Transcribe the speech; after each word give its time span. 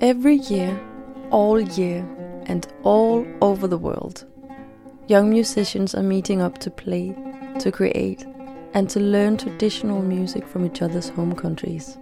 Every 0.00 0.36
year, 0.36 0.78
all 1.30 1.58
year, 1.58 2.06
and 2.46 2.64
all 2.84 3.26
over 3.40 3.66
the 3.66 3.76
world, 3.76 4.24
young 5.08 5.28
musicians 5.28 5.92
are 5.92 6.04
meeting 6.04 6.40
up 6.40 6.58
to 6.58 6.70
play, 6.70 7.16
to 7.58 7.72
create, 7.72 8.24
and 8.74 8.88
to 8.90 9.00
learn 9.00 9.36
traditional 9.36 10.00
music 10.00 10.46
from 10.46 10.64
each 10.64 10.82
other's 10.82 11.08
home 11.08 11.34
countries. 11.34 11.98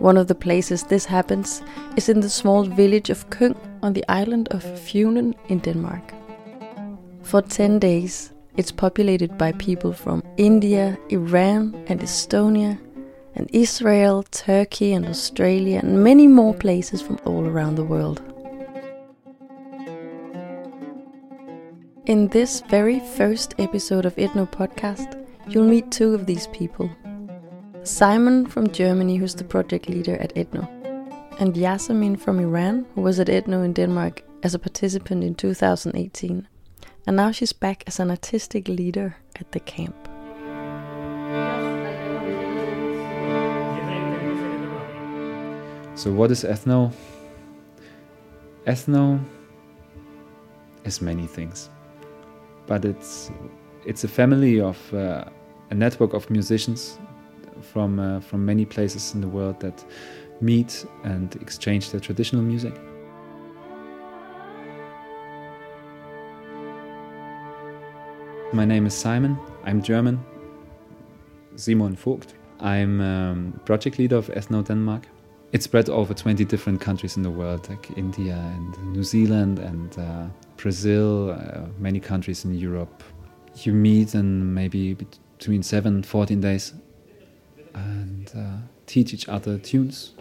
One 0.00 0.18
of 0.18 0.26
the 0.26 0.34
places 0.34 0.82
this 0.82 1.06
happens 1.06 1.62
is 1.96 2.10
in 2.10 2.20
the 2.20 2.28
small 2.28 2.64
village 2.64 3.08
of 3.08 3.30
Køng 3.30 3.56
on 3.82 3.94
the 3.94 4.04
island 4.10 4.48
of 4.50 4.62
Funen 4.62 5.34
in 5.48 5.60
Denmark. 5.60 6.12
For 7.22 7.40
10 7.40 7.78
days, 7.78 8.34
it's 8.58 8.70
populated 8.70 9.38
by 9.38 9.52
people 9.52 9.94
from 9.94 10.22
India, 10.36 10.98
Iran, 11.08 11.74
and 11.86 12.00
Estonia, 12.00 12.78
and 13.34 13.48
Israel, 13.52 14.22
Turkey, 14.30 14.92
and 14.92 15.06
Australia, 15.06 15.80
and 15.82 16.02
many 16.02 16.26
more 16.26 16.54
places 16.54 17.00
from 17.00 17.18
all 17.24 17.46
around 17.46 17.76
the 17.76 17.84
world. 17.84 18.22
In 22.06 22.28
this 22.28 22.62
very 22.62 22.98
first 22.98 23.54
episode 23.58 24.04
of 24.04 24.16
Ethno 24.16 24.50
Podcast, 24.50 25.24
you'll 25.46 25.68
meet 25.68 25.92
two 25.92 26.12
of 26.12 26.26
these 26.26 26.48
people. 26.48 26.90
Simon 27.84 28.46
from 28.46 28.70
Germany, 28.70 29.16
who's 29.16 29.36
the 29.36 29.44
project 29.44 29.88
leader 29.88 30.16
at 30.16 30.34
Ethno, 30.34 30.68
and 31.38 31.54
Yasemin 31.54 32.18
from 32.18 32.40
Iran, 32.40 32.84
who 32.94 33.00
was 33.02 33.20
at 33.20 33.28
Ethno 33.28 33.64
in 33.64 33.72
Denmark 33.72 34.22
as 34.42 34.54
a 34.54 34.58
participant 34.58 35.22
in 35.22 35.34
2018. 35.34 36.48
And 37.06 37.16
now 37.16 37.30
she's 37.30 37.52
back 37.52 37.84
as 37.86 38.00
an 38.00 38.10
artistic 38.10 38.68
leader 38.68 39.16
at 39.36 39.52
the 39.52 39.60
camp. 39.60 40.09
So, 46.00 46.10
what 46.10 46.30
is 46.30 46.44
ethno? 46.44 46.90
Ethno 48.66 49.20
is 50.86 51.02
many 51.02 51.26
things, 51.26 51.68
but 52.66 52.86
it's 52.86 53.30
it's 53.84 54.02
a 54.04 54.08
family 54.08 54.62
of 54.62 54.78
uh, 54.94 55.26
a 55.70 55.74
network 55.74 56.14
of 56.14 56.30
musicians 56.30 56.98
from 57.60 57.98
uh, 57.98 58.20
from 58.20 58.46
many 58.46 58.64
places 58.64 59.12
in 59.14 59.20
the 59.20 59.28
world 59.28 59.60
that 59.60 59.84
meet 60.40 60.86
and 61.04 61.36
exchange 61.36 61.90
their 61.90 62.00
traditional 62.00 62.42
music. 62.42 62.72
My 68.54 68.64
name 68.64 68.86
is 68.86 68.94
Simon. 68.94 69.38
I'm 69.64 69.82
German. 69.82 70.18
Simon 71.56 71.94
Vogt. 71.94 72.32
I'm 72.58 73.02
um, 73.02 73.60
project 73.66 73.98
leader 73.98 74.16
of 74.16 74.28
Ethno 74.28 74.64
Denmark. 74.66 75.06
It's 75.52 75.64
spread 75.64 75.88
over 75.88 76.14
20 76.14 76.44
different 76.44 76.80
countries 76.80 77.16
in 77.16 77.24
the 77.24 77.30
world, 77.30 77.68
like 77.68 77.90
India 77.96 78.34
and 78.34 78.92
New 78.92 79.02
Zealand 79.02 79.58
and 79.58 79.98
uh, 79.98 80.26
Brazil, 80.56 81.30
uh, 81.30 81.66
many 81.78 81.98
countries 81.98 82.44
in 82.44 82.54
Europe. 82.54 83.02
You 83.56 83.72
meet 83.72 84.14
in 84.14 84.54
maybe 84.54 84.94
between 84.94 85.64
7 85.64 85.94
and 85.94 86.06
14 86.06 86.40
days 86.40 86.74
and 87.74 88.30
uh, 88.36 88.58
teach 88.86 89.12
each 89.12 89.28
other 89.28 89.58
tunes. 89.58 90.12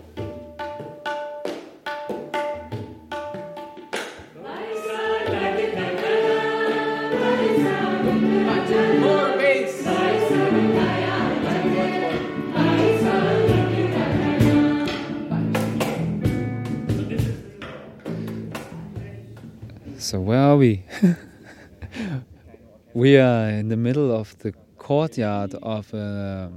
We 22.94 23.18
are 23.18 23.50
in 23.50 23.70
the 23.70 23.78
middle 23.78 24.12
of 24.12 24.38
the 24.40 24.54
courtyard 24.78 25.54
of 25.62 25.94
a 25.94 26.52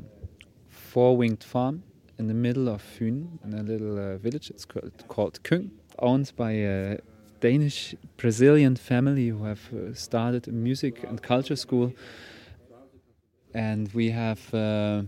four-winged 0.71 1.45
farm 1.45 1.83
in 2.19 2.27
the 2.29 2.35
middle 2.35 2.69
of 2.69 2.83
Fyn, 2.83 3.39
in 3.45 3.55
a 3.55 3.63
little 3.63 3.99
uh, 3.99 4.17
village. 4.19 4.51
It's 4.51 4.65
called, 4.65 4.93
called 5.09 5.43
Køng, 5.43 5.71
owned 5.99 6.33
by 6.37 6.53
a 6.53 6.99
Danish 7.41 7.95
Brazilian 8.17 8.77
family 8.77 9.29
who 9.29 9.45
have 9.45 9.61
uh, 9.73 9.95
started 9.95 10.49
a 10.49 10.53
music 10.53 11.03
and 11.05 11.21
culture 11.21 11.57
school. 11.57 11.93
And 13.55 13.93
we 13.93 14.11
have 14.11 14.55
uh, 14.55 15.03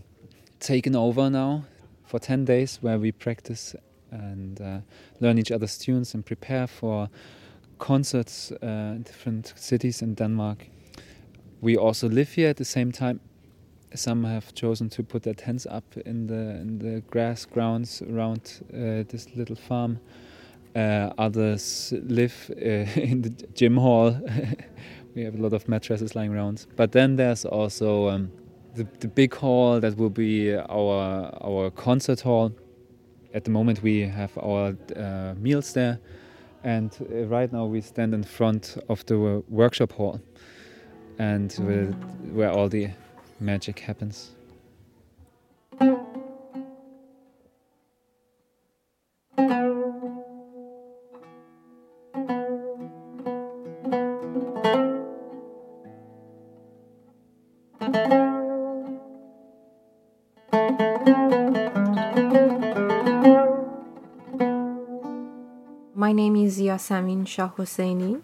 taken 0.61 0.95
over 0.97 1.31
now 1.31 1.65
for 2.05 2.19
10 2.19 2.45
days 2.45 2.79
where 2.83 2.99
we 2.99 3.13
practice 3.13 3.75
and 4.11 4.61
uh, 4.61 4.79
learn 5.21 5.39
each 5.39 5.51
other's 5.51 5.79
tunes 5.79 6.15
and 6.15 6.25
prepare 6.27 6.67
for 6.67 7.09
concerts 7.79 8.53
uh, 8.53 8.67
in 8.97 9.03
different 9.03 9.53
cities 9.57 10.03
in 10.03 10.15
Denmark. 10.15 10.67
We 11.65 11.79
also 11.79 12.11
live 12.11 12.31
here 12.31 12.51
at 12.51 12.59
the 12.59 12.65
same 12.67 12.93
time. 12.93 13.21
Some 13.95 14.25
have 14.25 14.53
chosen 14.55 14.91
to 14.91 15.03
put 15.03 15.23
their 15.23 15.33
tents 15.33 15.65
up 15.65 15.97
in 16.05 16.27
the 16.27 16.61
in 16.61 16.79
the 16.79 17.01
grass 17.11 17.47
grounds 17.47 18.03
around 18.03 18.61
uh, 18.71 19.05
this 19.09 19.35
little 19.35 19.57
farm. 19.57 19.99
Uh, 20.77 21.09
others 21.17 21.95
live 22.03 22.51
uh, 22.51 23.01
in 23.01 23.23
the 23.23 23.31
gym 23.55 23.79
hall. 23.79 24.11
we 25.15 25.23
have 25.23 25.37
a 25.37 25.43
lot 25.43 25.55
of 25.55 25.67
mattresses 25.67 26.15
lying 26.15 26.35
around. 26.35 26.67
But 26.77 26.93
then 26.93 27.17
there's 27.17 27.47
also 27.47 28.11
um, 28.11 28.31
the, 28.75 28.87
the 29.01 29.09
big 29.09 29.35
hall 29.35 29.81
that 29.81 29.97
will 29.97 30.11
be 30.11 30.55
our 30.55 31.31
our 31.41 31.71
concert 31.71 32.21
hall. 32.21 32.53
At 33.33 33.45
the 33.45 33.51
moment, 33.51 33.83
we 33.83 34.01
have 34.01 34.37
our 34.37 34.77
uh, 34.95 35.33
meals 35.39 35.73
there 35.73 35.99
and 36.63 36.91
uh, 37.01 37.25
right 37.25 37.51
now 37.51 37.65
we 37.65 37.81
stand 37.81 38.13
in 38.13 38.23
front 38.23 38.77
of 38.91 39.07
the 39.07 39.43
workshop 39.49 39.93
hall 39.93 40.21
and 41.19 41.53
where 42.33 42.51
all 42.51 42.69
the 42.69 42.91
magic 43.41 43.81
happens. 43.81 44.31
My 65.97 66.13
name 66.13 66.37
is 66.37 66.59
Yasamin 66.59 67.27
Shah 67.27 67.51
Hosseini. 67.57 68.21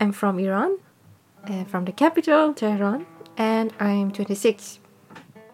I'm 0.00 0.10
from 0.10 0.40
Iran, 0.40 0.78
uh, 1.48 1.64
from 1.64 1.84
the 1.84 1.92
capital, 1.92 2.54
Tehran, 2.54 3.06
and 3.36 3.72
I'm 3.80 4.10
26. 4.10 4.80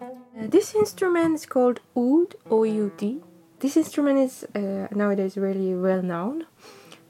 Uh, 0.01 0.05
this 0.37 0.75
instrument 0.75 1.35
is 1.35 1.45
called 1.45 1.79
oud, 1.97 2.35
O-U-D. 2.49 3.21
This 3.59 3.75
instrument 3.75 4.19
is 4.19 4.45
uh, 4.55 4.87
nowadays 4.91 5.35
really 5.37 5.75
well 5.75 6.01
known, 6.01 6.45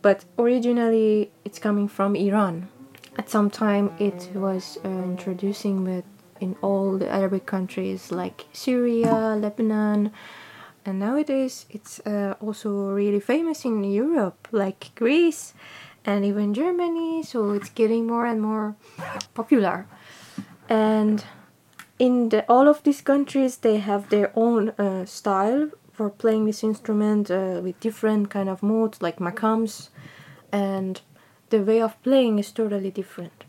but 0.01 0.25
originally 0.37 1.31
it's 1.45 1.59
coming 1.59 1.87
from 1.87 2.15
Iran. 2.15 2.69
At 3.17 3.29
some 3.29 3.49
time 3.49 3.91
it 3.99 4.29
was 4.33 4.77
uh, 4.83 4.87
introducing 4.87 5.83
with 5.83 6.05
in 6.39 6.55
all 6.61 6.97
the 6.97 7.09
Arabic 7.09 7.45
countries 7.45 8.11
like 8.11 8.45
Syria, 8.53 9.35
Lebanon, 9.37 10.11
and 10.85 10.99
nowadays 10.99 11.65
it's 11.69 11.99
uh, 11.99 12.35
also 12.39 12.69
really 12.69 13.19
famous 13.19 13.65
in 13.65 13.83
Europe, 13.83 14.47
like 14.51 14.91
Greece 14.95 15.53
and 16.05 16.25
even 16.25 16.53
Germany. 16.53 17.23
So 17.23 17.51
it's 17.51 17.69
getting 17.69 18.07
more 18.07 18.25
and 18.25 18.41
more 18.41 18.75
popular. 19.33 19.87
And 20.67 21.23
in 21.97 22.29
the, 22.29 22.45
all 22.47 22.67
of 22.67 22.83
these 22.83 23.01
countries, 23.01 23.57
they 23.57 23.77
have 23.77 24.09
their 24.09 24.31
own 24.35 24.69
uh, 24.69 25.05
style 25.05 25.69
for 25.91 26.09
playing 26.09 26.45
this 26.45 26.63
instrument 26.63 27.29
uh, 27.29 27.59
with 27.61 27.79
different 27.81 28.29
kind 28.29 28.47
of 28.47 28.63
modes, 28.63 29.01
like 29.01 29.17
makams, 29.17 29.89
and 30.51 31.01
the 31.49 31.61
way 31.61 31.81
of 31.81 32.01
playing 32.03 32.39
is 32.39 32.51
totally 32.51 32.91
different. 32.91 33.43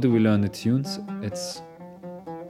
Do 0.00 0.10
we 0.10 0.18
learn 0.18 0.40
the 0.40 0.48
tunes? 0.48 0.98
It's 1.22 1.62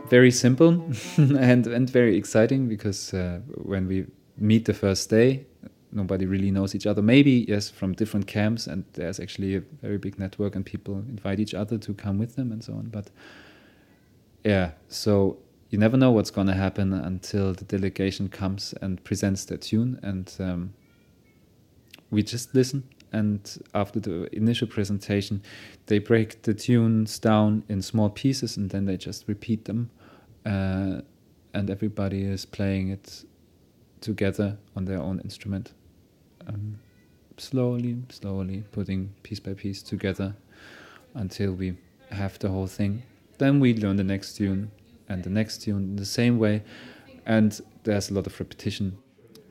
very 0.08 0.30
simple 0.30 0.82
and 1.16 1.66
and 1.66 1.90
very 1.90 2.16
exciting 2.16 2.68
because 2.68 3.12
uh, 3.12 3.40
when 3.64 3.86
we 3.86 4.06
meet 4.36 4.64
the 4.64 4.74
first 4.74 5.10
day, 5.10 5.46
nobody 5.92 6.26
really 6.26 6.50
knows 6.50 6.74
each 6.74 6.86
other. 6.86 7.02
Maybe 7.02 7.44
yes, 7.48 7.68
from 7.68 7.92
different 7.94 8.26
camps, 8.26 8.66
and 8.66 8.84
there's 8.92 9.20
actually 9.20 9.56
a 9.56 9.60
very 9.82 9.98
big 9.98 10.18
network, 10.18 10.54
and 10.56 10.64
people 10.64 10.94
invite 11.08 11.40
each 11.40 11.54
other 11.54 11.78
to 11.78 11.94
come 11.94 12.18
with 12.18 12.36
them 12.36 12.52
and 12.52 12.62
so 12.62 12.72
on. 12.74 12.88
But 12.88 13.10
yeah, 14.44 14.70
so 14.88 15.38
you 15.70 15.78
never 15.78 15.96
know 15.96 16.12
what's 16.12 16.30
going 16.30 16.46
to 16.46 16.54
happen 16.54 16.92
until 16.92 17.52
the 17.52 17.64
delegation 17.64 18.28
comes 18.28 18.74
and 18.80 19.02
presents 19.02 19.44
their 19.44 19.58
tune, 19.58 19.98
and 20.02 20.32
um, 20.38 20.72
we 22.10 22.22
just 22.22 22.54
listen. 22.54 22.84
And 23.12 23.40
after 23.74 23.98
the 23.98 24.34
initial 24.34 24.68
presentation, 24.68 25.42
they 25.86 25.98
break 25.98 26.42
the 26.42 26.54
tunes 26.54 27.18
down 27.18 27.64
in 27.68 27.82
small 27.82 28.10
pieces, 28.10 28.56
and 28.56 28.70
then 28.70 28.84
they 28.84 28.96
just 28.96 29.26
repeat 29.26 29.64
them. 29.64 29.90
Uh, 30.46 31.00
and 31.52 31.68
everybody 31.68 32.22
is 32.22 32.44
playing 32.44 32.90
it 32.90 33.24
together 34.00 34.58
on 34.76 34.84
their 34.84 34.98
own 35.00 35.20
instrument. 35.20 35.72
Um, 36.46 36.78
slowly, 37.36 37.96
slowly 38.08 38.64
putting 38.70 39.12
piece 39.22 39.40
by 39.40 39.54
piece 39.54 39.82
together 39.82 40.36
until 41.14 41.52
we 41.52 41.76
have 42.10 42.38
the 42.38 42.48
whole 42.48 42.66
thing. 42.66 43.02
Then 43.38 43.60
we 43.60 43.74
learn 43.74 43.96
the 43.96 44.04
next 44.04 44.34
tune 44.34 44.70
and 45.08 45.24
the 45.24 45.30
next 45.30 45.62
tune 45.62 45.82
in 45.82 45.96
the 45.96 46.04
same 46.04 46.38
way, 46.38 46.62
and 47.26 47.60
there's 47.84 48.10
a 48.10 48.14
lot 48.14 48.26
of 48.26 48.38
repetition. 48.38 48.98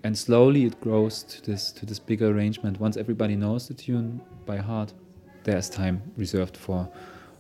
And 0.04 0.18
slowly 0.18 0.66
it 0.66 0.80
grows 0.80 1.24
to 1.24 1.42
this 1.42 1.72
to 1.74 1.86
this 1.86 2.00
bigger 2.00 2.28
arrangement. 2.28 2.80
Once 2.80 2.98
everybody 2.98 3.36
knows 3.36 3.68
the 3.68 3.74
tune 3.74 4.22
by 4.46 4.58
heart, 4.58 4.94
there's 5.44 5.70
time 5.70 6.02
reserved 6.18 6.56
for 6.58 6.90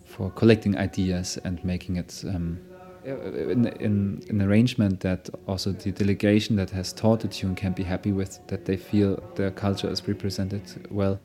for 0.05 0.31
collecting 0.31 0.77
ideas 0.77 1.37
and 1.43 1.63
making 1.63 1.97
it 1.97 2.23
um, 2.27 2.59
in, 3.05 3.67
in 3.79 4.23
an 4.29 4.41
arrangement 4.41 4.99
that 5.01 5.29
also 5.47 5.71
the 5.71 5.91
delegation 5.91 6.55
that 6.55 6.69
has 6.71 6.91
taught 6.93 7.21
the 7.21 7.27
tune 7.27 7.55
can 7.55 7.73
be 7.73 7.83
happy 7.83 8.11
with, 8.11 8.39
that 8.47 8.65
they 8.65 8.77
feel 8.77 9.23
their 9.35 9.51
culture 9.51 9.89
is 9.89 10.07
represented 10.07 10.87
well. 10.91 11.19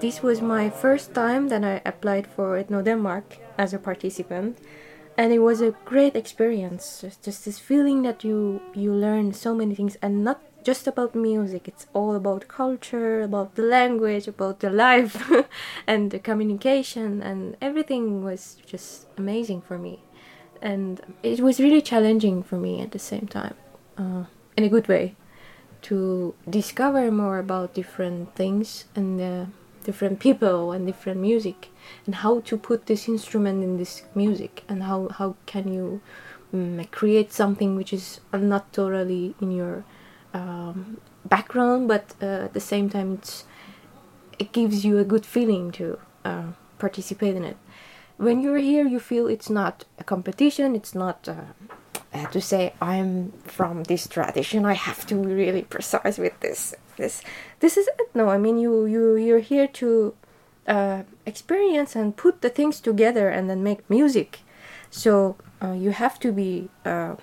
This 0.00 0.22
was 0.22 0.42
my 0.42 0.68
first 0.68 1.14
time 1.14 1.48
that 1.48 1.64
I 1.64 1.80
applied 1.86 2.26
for 2.26 2.62
Ethno 2.62 2.84
Denmark 2.84 3.38
as 3.56 3.72
a 3.72 3.78
participant 3.78 4.58
and 5.16 5.32
it 5.32 5.38
was 5.38 5.60
a 5.60 5.74
great 5.84 6.16
experience. 6.16 7.00
Just, 7.00 7.44
this 7.44 7.58
feeling 7.58 8.02
that 8.02 8.24
you 8.24 8.60
you 8.74 8.92
learn 8.92 9.32
so 9.32 9.54
many 9.54 9.74
things 9.74 9.96
and 10.02 10.24
not 10.24 10.42
just 10.64 10.86
about 10.86 11.14
music 11.14 11.68
it's 11.68 11.86
all 11.92 12.14
about 12.14 12.48
culture 12.48 13.20
about 13.20 13.54
the 13.54 13.62
language 13.62 14.26
about 14.26 14.60
the 14.60 14.70
life 14.70 15.30
and 15.86 16.10
the 16.10 16.18
communication 16.18 17.20
and 17.22 17.54
everything 17.60 18.24
was 18.24 18.56
just 18.66 19.06
amazing 19.16 19.60
for 19.62 19.78
me. 19.78 20.00
And 20.60 21.00
it 21.22 21.40
was 21.40 21.60
really 21.60 21.82
challenging 21.82 22.42
for 22.42 22.56
me 22.56 22.80
at 22.80 22.90
the 22.92 22.98
same 22.98 23.26
time 23.26 23.54
uh, 23.96 24.24
in 24.56 24.64
a 24.64 24.68
good 24.68 24.88
way 24.88 25.14
to 25.84 26.34
discover 26.48 27.10
more 27.10 27.38
about 27.38 27.74
different 27.74 28.34
things 28.34 28.86
and 28.96 29.20
uh, 29.20 29.44
different 29.84 30.18
people 30.18 30.72
and 30.72 30.86
different 30.86 31.20
music 31.20 31.68
and 32.06 32.16
how 32.16 32.40
to 32.40 32.56
put 32.56 32.86
this 32.86 33.06
instrument 33.06 33.62
in 33.62 33.76
this 33.76 34.02
music 34.14 34.64
and 34.68 34.82
how, 34.84 35.08
how 35.08 35.36
can 35.46 35.72
you 35.72 36.00
um, 36.54 36.82
create 36.90 37.32
something 37.32 37.76
which 37.76 37.92
is 37.92 38.20
not 38.32 38.72
totally 38.72 39.34
in 39.40 39.50
your 39.50 39.84
um, 40.32 40.98
background 41.26 41.86
but 41.86 42.14
uh, 42.22 42.46
at 42.46 42.54
the 42.54 42.60
same 42.60 42.88
time 42.88 43.14
it's 43.14 43.44
it 44.38 44.52
gives 44.52 44.84
you 44.84 44.98
a 44.98 45.04
good 45.04 45.24
feeling 45.24 45.70
to 45.70 45.98
uh, 46.24 46.46
participate 46.78 47.36
in 47.36 47.44
it. 47.44 47.56
When 48.16 48.40
you're 48.40 48.58
here 48.58 48.86
you 48.86 48.98
feel 48.98 49.26
it's 49.26 49.50
not 49.50 49.84
a 49.98 50.04
competition 50.04 50.74
it's 50.74 50.94
not 50.94 51.28
uh, 51.28 51.52
uh 52.14 52.26
to 52.26 52.40
say 52.40 52.72
i'm 52.80 53.32
from 53.44 53.84
this 53.84 54.06
tradition. 54.06 54.64
I 54.64 54.74
have 54.74 55.06
to 55.06 55.14
be 55.14 55.32
really 55.34 55.62
precise 55.62 56.18
with 56.18 56.38
this 56.40 56.74
this 56.96 57.22
this 57.60 57.76
is 57.76 57.86
it. 57.98 58.08
No 58.14 58.28
i 58.28 58.38
mean 58.38 58.58
you 58.58 58.86
you 58.86 59.16
you're 59.16 59.40
here 59.52 59.66
to 59.66 60.14
uh, 60.66 61.02
experience 61.26 61.94
and 61.94 62.16
put 62.16 62.40
the 62.40 62.48
things 62.48 62.80
together 62.80 63.28
and 63.28 63.50
then 63.50 63.62
make 63.62 63.88
music. 63.90 64.40
So 64.90 65.36
uh, 65.62 65.72
you 65.72 65.90
have 65.90 66.18
to 66.20 66.32
be 66.32 66.70
uh, 66.84 67.16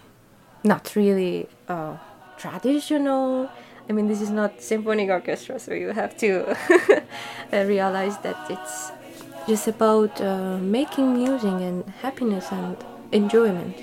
not 0.64 0.96
really 0.96 1.48
uh, 1.68 1.98
traditional. 2.38 3.50
I 3.90 3.94
mean 3.94 4.08
this 4.08 4.22
is 4.22 4.30
not 4.30 4.62
symphonic 4.62 5.10
orchestra 5.10 5.60
so 5.60 5.74
you 5.74 5.90
have 5.90 6.16
to 6.18 6.52
uh, 7.54 7.66
realize 7.66 8.18
that 8.20 8.38
it's 8.50 8.92
just 9.48 9.68
about 9.68 10.22
uh, 10.22 10.58
making 10.60 11.14
music 11.14 11.52
and 11.52 11.84
happiness 12.02 12.52
and 12.52 12.78
enjoyment 13.12 13.76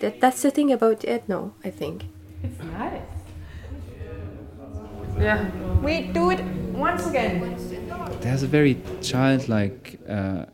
that 0.00 0.20
that's 0.20 0.42
the 0.42 0.50
thing 0.50 0.72
about 0.72 1.00
ethno 1.00 1.52
i 1.64 1.70
think 1.70 2.04
it's 2.42 2.58
nice 2.62 3.18
yeah. 5.20 5.50
We 5.82 6.02
do 6.02 6.30
it 6.30 6.40
once 6.72 7.06
again. 7.06 7.56
There's 8.20 8.42
a 8.42 8.46
very 8.46 8.80
childlike 9.00 9.98
uh, 10.08 10.46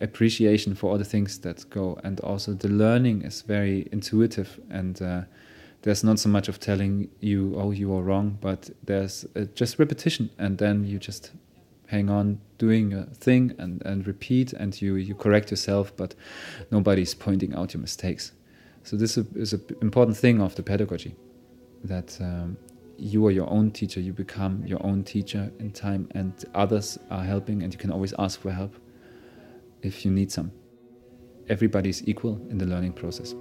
appreciation 0.00 0.74
for 0.74 0.90
all 0.90 0.98
the 0.98 1.04
things 1.04 1.38
that 1.40 1.68
go, 1.70 1.98
and 2.04 2.20
also 2.20 2.52
the 2.52 2.68
learning 2.68 3.22
is 3.22 3.42
very 3.42 3.88
intuitive, 3.92 4.60
and 4.70 5.00
uh, 5.00 5.22
there's 5.82 6.04
not 6.04 6.18
so 6.18 6.28
much 6.28 6.48
of 6.48 6.60
telling 6.60 7.08
you, 7.20 7.54
"Oh, 7.56 7.70
you 7.70 7.94
are 7.94 8.02
wrong," 8.02 8.38
but 8.40 8.70
there's 8.84 9.24
uh, 9.34 9.44
just 9.54 9.78
repetition, 9.78 10.30
and 10.38 10.58
then 10.58 10.84
you 10.84 10.98
just 10.98 11.32
hang 11.86 12.08
on 12.08 12.38
doing 12.58 12.94
a 12.94 13.04
thing 13.04 13.54
and, 13.58 13.82
and 13.84 14.06
repeat, 14.06 14.52
and 14.52 14.80
you 14.80 14.96
you 14.96 15.14
correct 15.14 15.50
yourself, 15.50 15.96
but 15.96 16.14
nobody's 16.70 17.14
pointing 17.14 17.54
out 17.54 17.74
your 17.74 17.80
mistakes. 17.80 18.32
So 18.84 18.96
this 18.96 19.16
is 19.16 19.52
an 19.52 19.62
important 19.80 20.16
thing 20.16 20.40
of 20.40 20.54
the 20.54 20.62
pedagogy 20.62 21.14
that 21.84 22.18
um, 22.20 22.56
you 22.96 23.26
are 23.26 23.30
your 23.30 23.48
own 23.50 23.70
teacher, 23.70 24.00
you 24.00 24.12
become 24.12 24.64
your 24.66 24.84
own 24.84 25.02
teacher 25.04 25.50
in 25.58 25.70
time, 25.70 26.08
and 26.12 26.32
others 26.54 26.98
are 27.10 27.24
helping, 27.24 27.62
and 27.62 27.72
you 27.72 27.78
can 27.78 27.90
always 27.90 28.14
ask 28.18 28.40
for 28.40 28.50
help 28.50 28.74
if 29.82 30.04
you 30.04 30.10
need 30.10 30.30
some. 30.30 30.52
Everybody 31.48 31.90
is 31.90 32.06
equal 32.06 32.40
in 32.50 32.58
the 32.58 32.66
learning 32.66 32.92
process. 32.92 33.34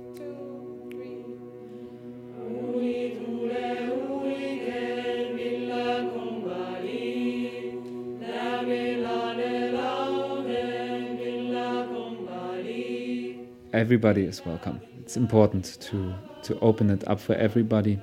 Everybody 13.82 14.26
is 14.26 14.46
welcome. 14.46 14.80
It's 15.00 15.18
important 15.18 15.80
to, 15.82 16.14
to 16.44 16.60
open 16.60 16.92
it 16.92 17.04
up 17.08 17.20
for 17.20 17.34
everybody 17.34 18.00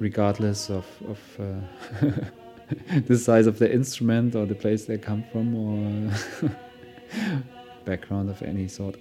regardless 0.00 0.68
of, 0.68 0.84
of 1.08 1.20
uh, 1.38 2.98
the 3.06 3.16
size 3.16 3.46
of 3.46 3.60
the 3.60 3.72
instrument 3.72 4.34
or 4.34 4.44
the 4.44 4.56
place 4.56 4.86
they 4.86 4.98
come 4.98 5.22
from 5.30 5.54
or 5.54 6.10
background 7.84 8.28
of 8.28 8.42
any 8.42 8.66
sort. 8.66 8.96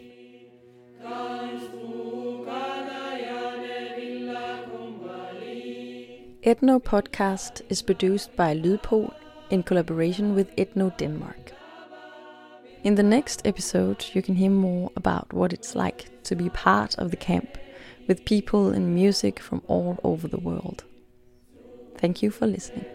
Ethno 6.43 6.79
Podcast 6.79 7.63
is 7.69 7.81
produced 7.81 8.36
by 8.36 8.55
Lydpol 8.55 9.12
in 9.50 9.63
collaboration 9.63 10.36
with 10.36 10.55
Ethno 10.57 10.95
Denmark. 10.95 11.53
In 12.81 12.95
the 12.95 13.03
next 13.03 13.45
episode, 13.45 14.05
you 14.13 14.21
can 14.21 14.36
hear 14.36 14.50
more 14.50 14.89
about 14.95 15.33
what 15.33 15.51
it's 15.51 15.75
like 15.75 16.05
to 16.24 16.33
be 16.33 16.50
part 16.50 16.98
of 16.98 17.12
the 17.12 17.17
camp 17.17 17.57
with 18.07 18.24
people 18.24 18.69
and 18.69 18.95
music 18.95 19.39
from 19.41 19.62
all 19.67 20.00
over 20.01 20.29
the 20.29 20.39
world. 20.39 20.86
Thank 21.98 22.24
you 22.24 22.31
for 22.31 22.48
listening. 22.48 22.86